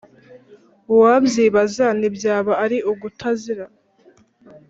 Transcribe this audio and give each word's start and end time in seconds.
uwabyibaza 0.93 1.85
ntibyaba 1.99 2.53
ari 2.63 2.77
ugutazira. 2.91 3.65